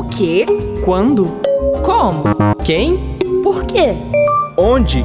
O 0.00 0.04
quê? 0.08 0.46
Quando? 0.82 1.24
Como? 1.84 2.24
Quem? 2.64 3.18
Por 3.42 3.66
quê? 3.66 3.96
Onde? 4.56 5.04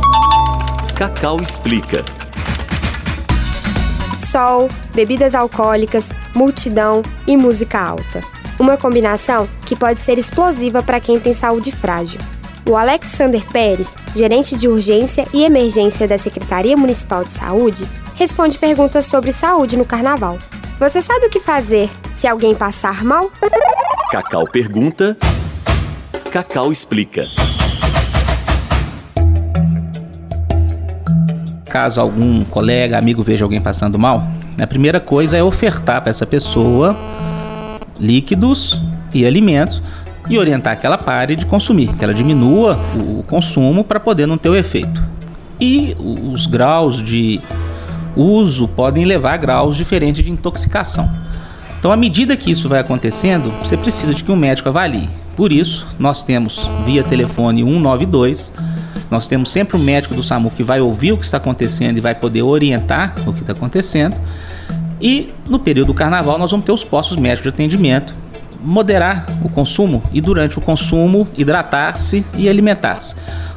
Cacau 0.95 1.41
explica. 1.41 2.01
Sol, 4.17 4.69
bebidas 4.93 5.35
alcoólicas, 5.35 6.13
multidão 6.33 7.03
e 7.27 7.35
música 7.35 7.77
alta. 7.77 8.21
Uma 8.57 8.77
combinação 8.77 9.49
que 9.65 9.75
pode 9.75 9.99
ser 9.99 10.17
explosiva 10.17 10.81
para 10.81 11.01
quem 11.01 11.19
tem 11.19 11.33
saúde 11.33 11.73
frágil. 11.73 12.21
O 12.65 12.77
Alexander 12.77 13.43
Pérez, 13.51 13.97
gerente 14.15 14.55
de 14.55 14.69
urgência 14.69 15.27
e 15.33 15.43
emergência 15.43 16.07
da 16.07 16.17
Secretaria 16.17 16.77
Municipal 16.77 17.25
de 17.25 17.33
Saúde, 17.33 17.85
responde 18.15 18.57
perguntas 18.57 19.05
sobre 19.07 19.33
saúde 19.33 19.75
no 19.75 19.83
carnaval. 19.83 20.39
Você 20.79 21.01
sabe 21.01 21.25
o 21.25 21.29
que 21.29 21.41
fazer 21.41 21.89
se 22.13 22.29
alguém 22.29 22.55
passar 22.55 23.03
mal? 23.03 23.29
Cacau 24.15 24.47
pergunta. 24.47 25.17
Cacau 26.31 26.71
explica. 26.71 27.27
Caso 31.65 31.99
algum 31.99 32.45
colega, 32.45 32.97
amigo 32.97 33.21
veja 33.21 33.43
alguém 33.43 33.59
passando 33.59 33.99
mal, 33.99 34.25
a 34.57 34.65
primeira 34.65 35.01
coisa 35.01 35.35
é 35.35 35.43
ofertar 35.43 35.99
para 35.99 36.11
essa 36.11 36.25
pessoa 36.25 36.95
líquidos 37.99 38.81
e 39.13 39.25
alimentos 39.25 39.83
e 40.29 40.39
orientar 40.39 40.79
que 40.79 40.85
ela 40.85 40.97
pare 40.97 41.35
de 41.35 41.45
consumir, 41.45 41.93
que 41.97 42.03
ela 42.05 42.13
diminua 42.13 42.79
o 42.95 43.21
consumo 43.23 43.83
para 43.83 43.99
poder 43.99 44.25
não 44.25 44.37
ter 44.37 44.47
o 44.47 44.55
efeito. 44.55 45.03
E 45.59 45.93
os 45.99 46.45
graus 46.45 47.03
de 47.03 47.41
uso 48.15 48.65
podem 48.65 49.03
levar 49.03 49.33
a 49.33 49.37
graus 49.37 49.75
diferentes 49.75 50.23
de 50.23 50.31
intoxicação. 50.31 51.25
Então, 51.85 51.93
à 51.93 51.97
medida 51.97 52.35
que 52.35 52.49
isso 52.49 52.67
vai 52.67 52.79
acontecendo, 52.79 53.51
você 53.63 53.77
precisa 53.77 54.11
de 54.11 54.23
que 54.23 54.31
um 54.31 54.35
médico 54.35 54.67
avalie. 54.67 55.07
Por 55.35 55.51
isso, 55.51 55.87
nós 55.99 56.23
temos 56.23 56.67
via 56.83 57.03
telefone 57.03 57.63
192, 57.63 58.51
nós 59.11 59.27
temos 59.27 59.51
sempre 59.51 59.77
um 59.77 59.79
médico 59.79 60.15
do 60.15 60.23
SAMU 60.23 60.49
que 60.49 60.63
vai 60.63 60.81
ouvir 60.81 61.11
o 61.11 61.17
que 61.19 61.23
está 61.23 61.37
acontecendo 61.37 61.97
e 61.97 62.01
vai 62.01 62.15
poder 62.15 62.41
orientar 62.41 63.13
o 63.27 63.31
que 63.31 63.41
está 63.41 63.53
acontecendo. 63.53 64.17
E 64.99 65.31
no 65.47 65.59
período 65.59 65.85
do 65.85 65.93
carnaval, 65.93 66.39
nós 66.39 66.49
vamos 66.49 66.65
ter 66.65 66.71
os 66.71 66.83
postos 66.83 67.17
médicos 67.17 67.43
de 67.43 67.49
atendimento, 67.49 68.15
moderar 68.63 69.27
o 69.43 69.49
consumo 69.49 70.01
e, 70.11 70.19
durante 70.19 70.57
o 70.57 70.61
consumo, 70.61 71.27
hidratar-se 71.37 72.25
e 72.35 72.49
alimentar-se 72.49 73.13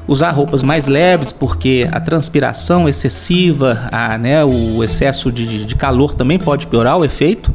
usar 0.09 0.31
roupas 0.31 0.63
mais 0.63 0.87
leves, 0.87 1.33
porque 1.33 1.87
a 1.93 2.01
transpiração 2.01 2.89
excessiva, 2.89 3.89
a, 3.93 4.17
né, 4.17 4.43
o 4.43 4.83
excesso 4.83 5.31
de, 5.31 5.67
de 5.67 5.75
calor 5.75 6.15
também 6.15 6.39
pode 6.39 6.67
piorar 6.67 6.97
o 6.97 7.05
efeito. 7.05 7.53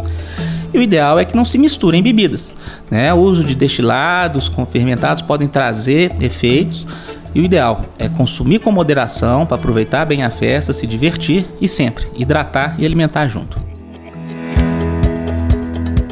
E 0.74 0.78
o 0.78 0.82
ideal 0.82 1.20
é 1.20 1.26
que 1.26 1.36
não 1.36 1.46
se 1.46 1.58
misturem 1.58 2.02
bebidas. 2.02 2.58
Né? 2.90 3.14
O 3.14 3.18
uso 3.18 3.44
de 3.44 3.54
destilados 3.54 4.50
com 4.50 4.66
fermentados 4.66 5.22
podem 5.22 5.48
trazer 5.48 6.12
efeitos. 6.20 6.88
E 7.36 7.40
o 7.40 7.46
ideal 7.46 7.86
é 7.98 8.10
consumir 8.10 8.60
com 8.60 8.72
moderação 8.72 9.46
para 9.46 9.56
aproveitar 9.56 10.06
bem 10.06 10.24
a 10.24 10.30
festa, 10.30 10.74
se 10.74 10.86
divertir 10.86 11.46
e 11.60 11.68
sempre 11.68 12.08
hidratar 12.16 12.76
e 12.80 12.86
alimentar 12.86 13.28
junto. 13.28 13.62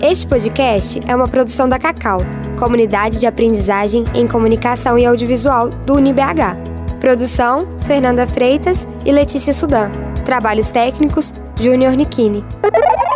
Este 0.02 0.26
podcast 0.26 1.00
é 1.08 1.16
uma 1.16 1.28
produção 1.28 1.70
da 1.70 1.78
Cacau, 1.78 2.20
comunidade 2.58 3.20
de 3.20 3.28
aprendizagem 3.28 4.03
em 4.16 4.28
comunicação 4.28 4.98
e 4.98 5.06
audiovisual 5.06 5.70
do 5.70 5.94
UniBH. 5.94 6.58
Produção: 7.00 7.68
Fernanda 7.86 8.25
Freitas 8.25 8.88
e 9.06 9.12
Letícia 9.12 9.53
Sudan. 9.53 9.92
Trabalhos 10.25 10.72
técnicos: 10.72 11.31
Júnior 11.56 11.94
Nikini. 11.94 12.44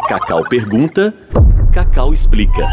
Cacau 0.08 0.44
pergunta, 0.44 1.11
Cacau 1.73 2.11
explica. 2.11 2.67